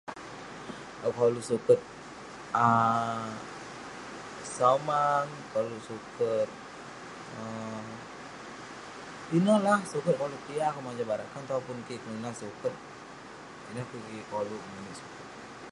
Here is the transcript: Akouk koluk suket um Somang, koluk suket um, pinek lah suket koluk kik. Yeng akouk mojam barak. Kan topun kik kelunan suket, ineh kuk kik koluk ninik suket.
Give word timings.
Akouk 1.05 1.15
koluk 1.19 1.45
suket 1.49 1.79
um 2.63 3.33
Somang, 4.55 5.29
koluk 5.51 5.81
suket 5.89 6.49
um, 7.37 7.87
pinek 9.27 9.59
lah 9.67 9.79
suket 9.91 10.15
koluk 10.21 10.41
kik. 10.45 10.55
Yeng 10.57 10.69
akouk 10.71 10.85
mojam 10.85 11.09
barak. 11.11 11.27
Kan 11.33 11.43
topun 11.49 11.79
kik 11.87 11.99
kelunan 12.01 12.35
suket, 12.41 12.73
ineh 13.69 13.85
kuk 13.89 14.01
kik 14.07 14.25
koluk 14.31 14.61
ninik 14.73 14.95
suket. 14.99 15.19